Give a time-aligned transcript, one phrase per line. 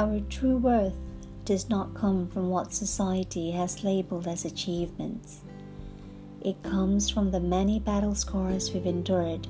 [0.00, 0.96] Our true worth
[1.44, 5.42] does not come from what society has labeled as achievements.
[6.40, 9.46] It comes from the many battle scars we've endured,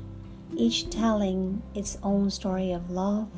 [0.56, 3.28] each telling its own story of love,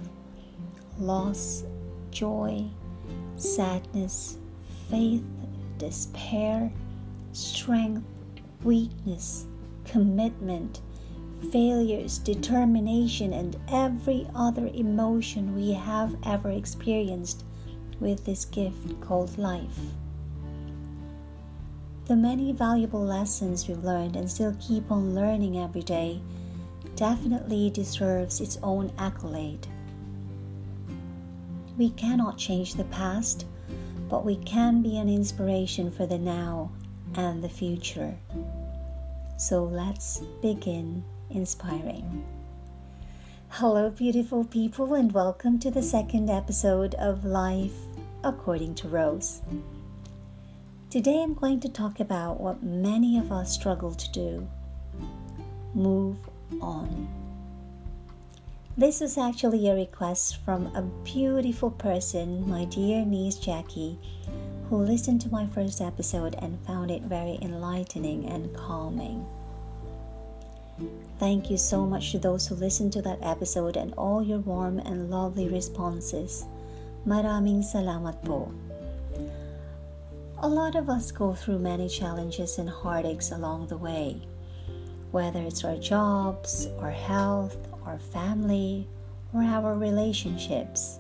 [0.99, 1.65] loss,
[2.11, 2.65] joy,
[3.37, 4.39] sadness,
[4.89, 5.23] faith,
[5.77, 6.73] despair,
[7.35, 8.07] strength,
[8.65, 9.45] weakness,
[9.85, 10.81] commitment,
[11.51, 17.45] failures, determination, and every other emotion we have ever experienced
[18.01, 19.79] with this gift called life.
[22.07, 26.21] The many valuable lessons we've learned and still keep on learning every day
[26.97, 29.67] definitely deserves its own accolade.
[31.79, 33.47] We cannot change the past,
[34.09, 36.71] but we can be an inspiration for the now
[37.15, 38.15] and the future.
[39.39, 42.25] So let's begin inspiring.
[43.49, 47.77] Hello, beautiful people, and welcome to the second episode of Life
[48.25, 49.43] According to Rose.
[50.91, 54.49] Today I'm going to talk about what many of us struggle to do
[55.75, 56.19] move
[56.61, 57.09] on.
[58.77, 63.99] This was actually a request from a beautiful person, my dear niece Jackie,
[64.69, 69.27] who listened to my first episode and found it very enlightening and calming.
[71.19, 74.79] Thank you so much to those who listened to that episode and all your warm
[74.81, 76.45] and lovely responses.
[77.07, 78.51] Maraming salamat po.
[80.43, 84.19] A lot of us go through many challenges and heartaches along the way,
[85.15, 87.55] whether it's our jobs, our health,
[87.87, 88.91] our family,
[89.31, 90.99] or our relationships.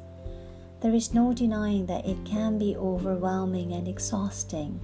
[0.79, 4.79] There is no denying that it can be overwhelming and exhausting.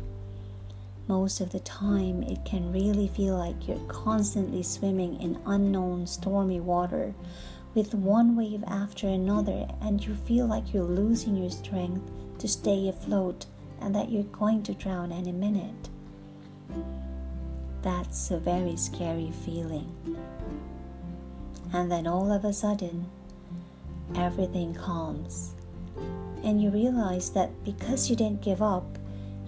[1.09, 6.61] Most of the time, it can really feel like you're constantly swimming in unknown stormy
[6.61, 7.15] water
[7.75, 12.03] with one wave after another, and you feel like you're losing your strength
[12.39, 13.47] to stay afloat
[13.81, 15.89] and that you're going to drown any minute.
[17.81, 19.91] That's a very scary feeling.
[21.73, 23.07] And then all of a sudden,
[24.15, 25.55] everything calms,
[26.45, 28.98] and you realize that because you didn't give up,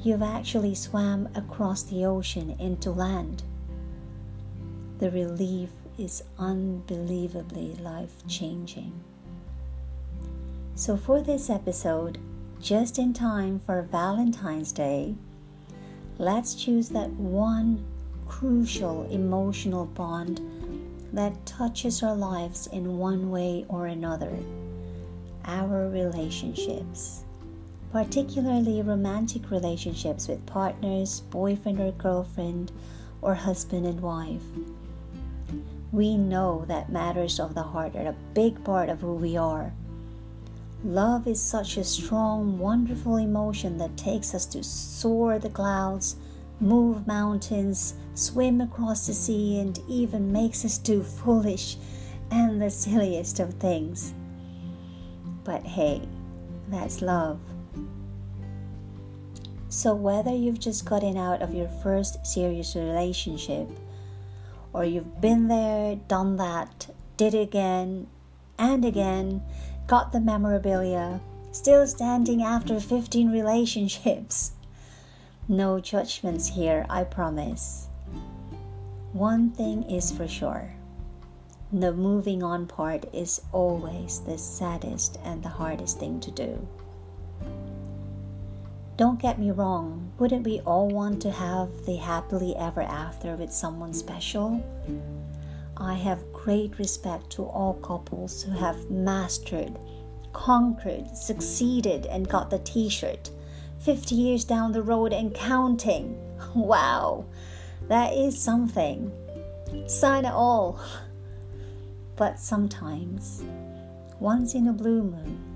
[0.02, 3.42] you've actually swam across the ocean into land.
[4.98, 8.92] The relief is unbelievably life changing.
[10.74, 12.18] So, for this episode,
[12.60, 15.14] just in time for Valentine's Day,
[16.18, 17.84] let's choose that one
[18.26, 20.40] crucial emotional bond
[21.12, 24.38] that touches our lives in one way or another
[25.46, 27.24] our relationships
[27.92, 32.70] particularly romantic relationships with partners, boyfriend or girlfriend,
[33.20, 34.42] or husband and wife.
[35.92, 39.72] We know that matters of the heart are a big part of who we are.
[40.84, 46.16] Love is such a strong, wonderful emotion that takes us to soar the clouds,
[46.60, 51.76] move mountains, swim across the sea, and even makes us do foolish
[52.30, 54.14] and the silliest of things.
[55.42, 56.02] But hey,
[56.68, 57.40] that's love.
[59.70, 63.68] So, whether you've just gotten out of your first serious relationship,
[64.72, 68.08] or you've been there, done that, did it again
[68.58, 69.42] and again,
[69.86, 71.20] got the memorabilia,
[71.52, 74.50] still standing after 15 relationships,
[75.46, 77.86] no judgments here, I promise.
[79.12, 80.72] One thing is for sure
[81.72, 86.66] the moving on part is always the saddest and the hardest thing to do.
[89.00, 93.50] Don't get me wrong, wouldn't we all want to have the happily ever after with
[93.50, 94.62] someone special?
[95.78, 99.78] I have great respect to all couples who have mastered,
[100.34, 103.30] conquered, succeeded, and got the t shirt
[103.78, 106.18] 50 years down the road and counting.
[106.54, 107.24] Wow,
[107.88, 109.10] that is something.
[109.86, 110.78] Sign it all.
[112.16, 113.42] But sometimes,
[114.18, 115.49] once in a blue moon,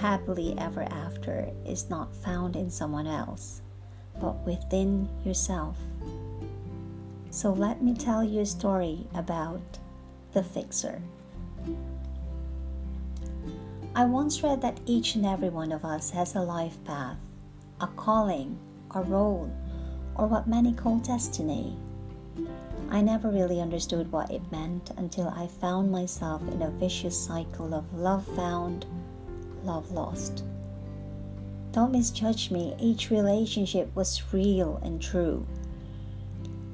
[0.00, 3.62] happily ever after is not found in someone else,
[4.20, 5.76] but within yourself.
[7.30, 9.78] So let me tell you a story about
[10.32, 11.00] the fixer.
[13.96, 17.18] I once read that each and every one of us has a life path,
[17.80, 18.58] a calling,
[18.92, 19.50] a role,
[20.16, 21.76] or what many call destiny.
[22.90, 27.74] I never really understood what it meant until I found myself in a vicious cycle
[27.74, 28.86] of love found,
[29.64, 30.44] love lost.
[31.72, 35.46] Don't misjudge me, each relationship was real and true.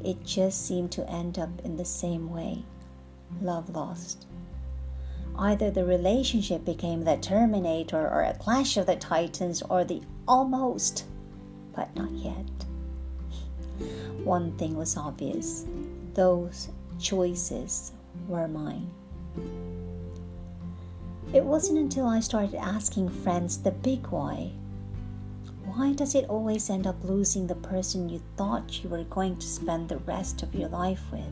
[0.05, 2.65] It just seemed to end up in the same way
[3.41, 4.27] love lost.
[5.39, 11.05] Either the relationship became the Terminator or a clash of the Titans or the almost,
[11.75, 12.35] but not yet.
[14.25, 15.65] One thing was obvious
[16.13, 17.93] those choices
[18.29, 18.91] were mine.
[21.33, 24.51] It wasn't until I started asking friends the big why.
[25.65, 29.47] Why does it always end up losing the person you thought you were going to
[29.47, 31.23] spend the rest of your life with?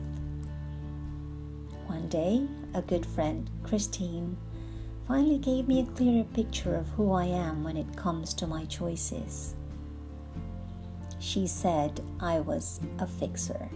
[1.87, 4.37] One day, a good friend, Christine,
[5.05, 8.63] finally gave me a clearer picture of who I am when it comes to my
[8.65, 9.53] choices.
[11.19, 13.67] She said I was a fixer.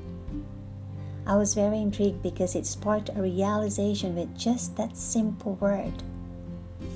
[1.28, 6.02] I was very intrigued because it sparked a realization with just that simple word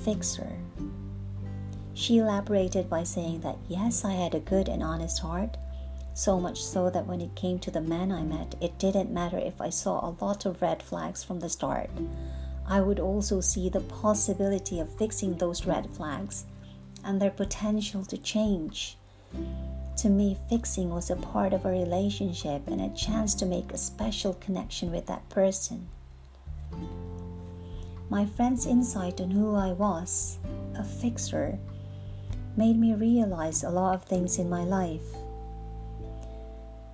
[0.04, 0.52] fixer.
[1.94, 5.56] She elaborated by saying that yes, I had a good and honest heart,
[6.14, 9.38] so much so that when it came to the man I met, it didn't matter
[9.38, 11.90] if I saw a lot of red flags from the start.
[12.66, 16.44] I would also see the possibility of fixing those red flags
[17.04, 18.96] and their potential to change.
[19.98, 23.78] To me, fixing was a part of a relationship and a chance to make a
[23.78, 25.88] special connection with that person.
[28.10, 30.38] My friend's insight on who I was,
[30.74, 31.58] a fixer,
[32.56, 35.04] made me realize a lot of things in my life.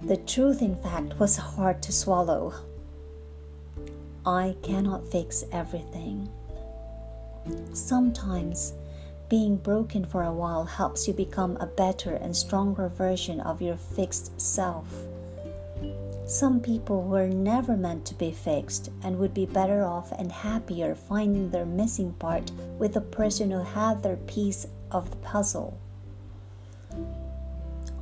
[0.02, 2.52] The truth, in fact, was hard to swallow.
[4.26, 6.28] I cannot fix everything.
[7.72, 8.72] Sometimes,
[9.28, 13.76] being broken for a while helps you become a better and stronger version of your
[13.76, 14.86] fixed self.
[16.26, 20.94] Some people were never meant to be fixed and would be better off and happier
[20.94, 25.78] finding their missing part with the person who had their piece of the puzzle.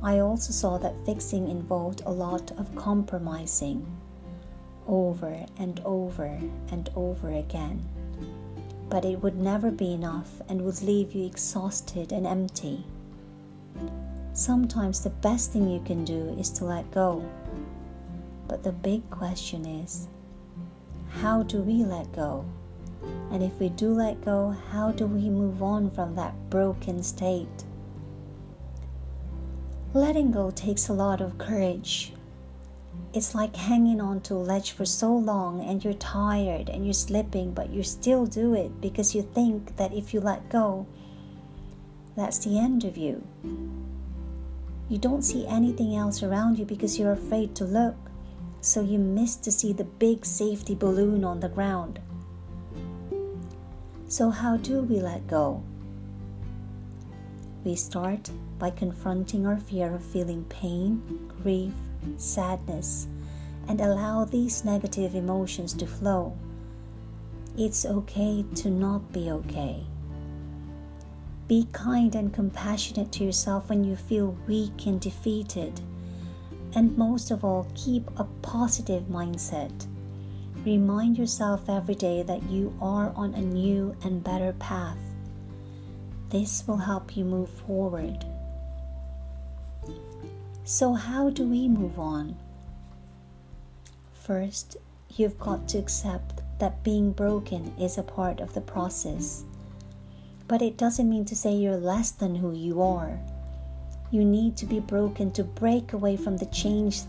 [0.01, 3.85] I also saw that fixing involved a lot of compromising
[4.87, 6.39] over and over
[6.71, 7.83] and over again.
[8.89, 12.85] But it would never be enough and would leave you exhausted and empty.
[14.31, 17.23] Sometimes the best thing you can do is to let go
[18.53, 20.07] but the big question is
[21.09, 22.45] how do we let go?
[23.31, 27.63] And if we do let go, how do we move on from that broken state?
[29.95, 32.13] Letting go takes a lot of courage.
[33.11, 36.93] It's like hanging on to a ledge for so long and you're tired and you're
[36.93, 40.85] slipping, but you still do it because you think that if you let go,
[42.15, 43.25] that's the end of you.
[44.89, 47.95] You don't see anything else around you because you're afraid to look
[48.63, 51.99] so you miss to see the big safety balloon on the ground.
[54.07, 55.61] So, how do we let go?
[57.65, 58.29] We start
[58.59, 61.73] by confronting our fear of feeling pain, grief,
[62.17, 63.07] sadness,
[63.67, 66.37] and allow these negative emotions to flow.
[67.57, 69.83] It's okay to not be okay.
[71.49, 75.81] Be kind and compassionate to yourself when you feel weak and defeated
[76.75, 79.87] and most of all, keep a positive mindset.
[80.65, 84.97] Remind yourself every day that you are on a new and better path.
[86.29, 88.25] This will help you move forward.
[90.63, 92.37] So, how do we move on?
[94.13, 94.77] First,
[95.15, 99.43] you've got to accept that being broken is a part of the process.
[100.47, 103.19] But it doesn't mean to say you're less than who you are.
[104.13, 107.07] You need to be broken to break away from the chains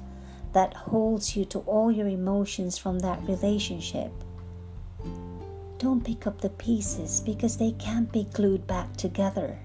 [0.55, 4.11] that holds you to all your emotions from that relationship.
[5.77, 9.59] Don't pick up the pieces because they can't be glued back together.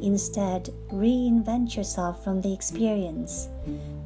[0.00, 3.48] Instead, reinvent yourself from the experience.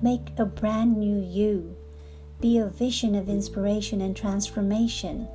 [0.00, 1.76] Make a brand new you.
[2.40, 5.28] Be a vision of inspiration and transformation.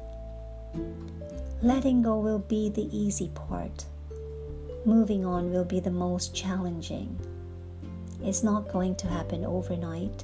[1.61, 3.85] Letting go will be the easy part
[4.87, 7.19] moving on will be the most challenging.
[8.23, 10.23] It's not going to happen overnight.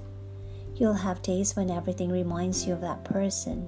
[0.77, 3.67] You'll have days when everything reminds you of that person.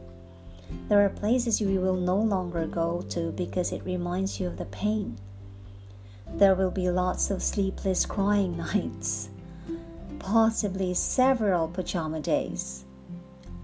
[0.88, 4.66] There are places you will no longer go to because it reminds you of the
[4.66, 5.18] pain.
[6.36, 9.28] There will be lots of sleepless crying nights,
[10.20, 12.86] possibly several pajama days.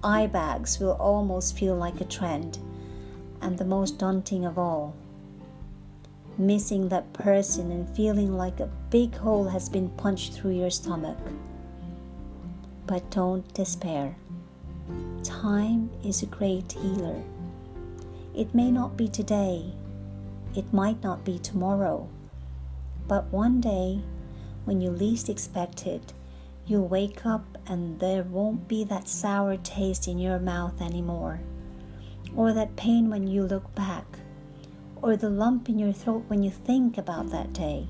[0.03, 2.59] Eye bags will almost feel like a trend,
[3.41, 4.95] and the most daunting of all,
[6.41, 11.17] missing that person and feeling like a big hole has been punched through your stomach.
[12.87, 14.17] But don't despair.
[15.23, 17.21] Time is a great healer.
[18.35, 19.73] It may not be today,
[20.55, 22.09] it might not be tomorrow,
[23.07, 24.01] but one day,
[24.65, 26.13] when you least expect it,
[26.65, 31.41] you'll wake up and there won't be that sour taste in your mouth anymore.
[32.35, 34.05] or that pain when you look back,
[35.01, 37.87] or the lump in your throat when you think about that day.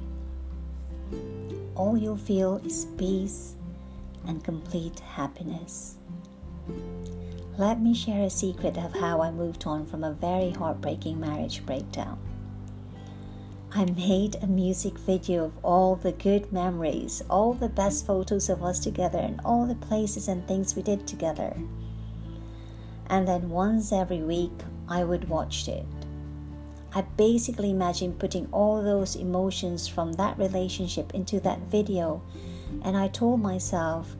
[1.75, 3.55] All you'll feel is peace
[4.27, 5.95] and complete happiness.
[7.57, 11.65] Let me share a secret of how I moved on from a very heartbreaking marriage
[11.65, 12.17] breakdown.
[13.73, 18.63] I made a music video of all the good memories, all the best photos of
[18.63, 21.55] us together, and all the places and things we did together.
[23.07, 24.51] And then once every week,
[24.89, 25.85] I would watch it.
[26.93, 32.21] I basically imagined putting all those emotions from that relationship into that video,
[32.83, 34.15] and I told myself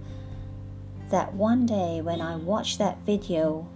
[1.10, 3.68] that one day when I watch that video,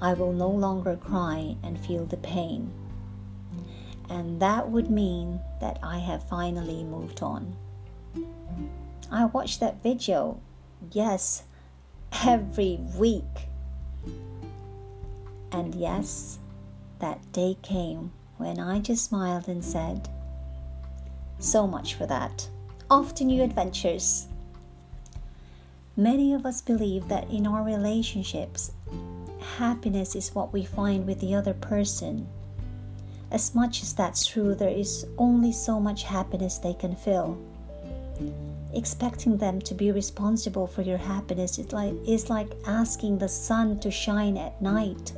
[0.00, 2.72] I will no longer cry and feel the pain
[4.08, 7.56] and that would mean that I have finally moved on.
[9.10, 10.40] I watched that video,
[10.92, 11.44] yes,
[12.24, 13.48] every week.
[15.52, 16.38] And yes,
[17.00, 20.08] that day came when I just smiled and said,
[21.38, 22.48] So much for that.
[22.90, 24.26] Off to new adventures.
[25.96, 28.72] Many of us believe that in our relationships,
[29.56, 32.28] happiness is what we find with the other person
[33.30, 37.38] as much as that's true, there is only so much happiness they can fill.
[38.72, 43.80] Expecting them to be responsible for your happiness is like, is like asking the sun
[43.80, 45.12] to shine at night.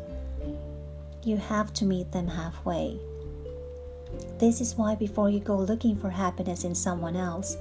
[1.28, 2.98] You have to meet them halfway.
[4.38, 7.58] This is why, before you go looking for happiness in someone else,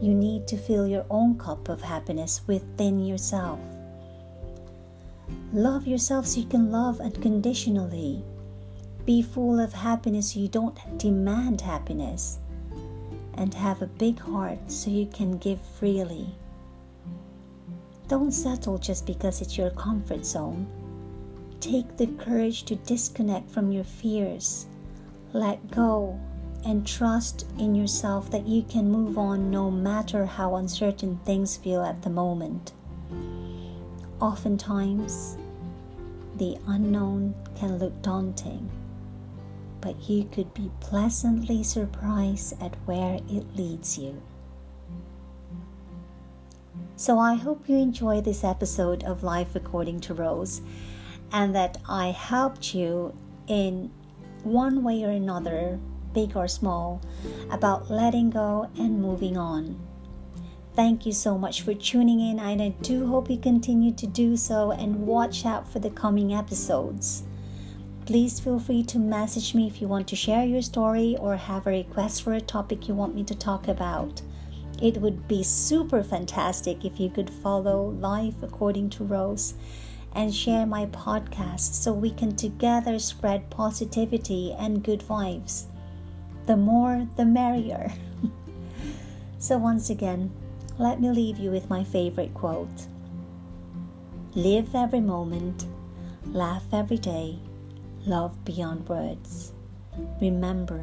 [0.00, 3.58] you need to fill your own cup of happiness within yourself.
[5.52, 8.22] Love yourself so you can love unconditionally.
[9.04, 12.38] Be full of happiness so you don't demand happiness.
[13.34, 16.28] And have a big heart so you can give freely.
[18.06, 20.68] Don't settle just because it's your comfort zone.
[21.60, 24.66] Take the courage to disconnect from your fears.
[25.32, 26.18] Let go
[26.64, 31.82] and trust in yourself that you can move on no matter how uncertain things feel
[31.82, 32.72] at the moment.
[34.20, 35.36] Oftentimes,
[36.36, 38.70] the unknown can look daunting
[39.80, 44.20] but you could be pleasantly surprised at where it leads you.
[46.96, 50.60] So, I hope you enjoy this episode of Life According to Rose
[51.32, 53.14] and that I helped you
[53.46, 53.90] in
[54.42, 55.78] one way or another,
[56.14, 57.00] big or small,
[57.50, 59.78] about letting go and moving on.
[60.74, 64.36] Thank you so much for tuning in, and I do hope you continue to do
[64.36, 67.24] so and watch out for the coming episodes.
[68.06, 71.66] Please feel free to message me if you want to share your story or have
[71.66, 74.22] a request for a topic you want me to talk about.
[74.80, 79.54] It would be super fantastic if you could follow Life According to Rose
[80.14, 85.64] and share my podcast so we can together spread positivity and good vibes.
[86.46, 87.92] The more, the merrier.
[89.38, 90.30] so, once again,
[90.78, 92.86] let me leave you with my favorite quote
[94.34, 95.66] Live every moment,
[96.26, 97.38] laugh every day
[98.08, 99.52] love beyond words.
[100.20, 100.82] Remember,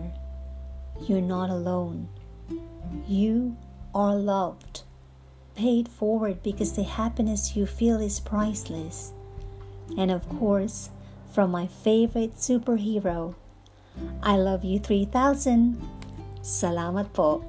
[1.02, 2.08] you're not alone.
[3.08, 3.58] You
[3.94, 4.84] are loved.
[5.56, 9.14] Pay it forward because the happiness you feel is priceless.
[9.94, 10.90] And of course,
[11.32, 13.36] from my favorite superhero,
[14.24, 15.78] I love you 3000.
[16.42, 17.42] Salamat po.